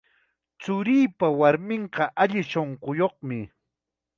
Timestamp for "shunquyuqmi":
2.49-3.39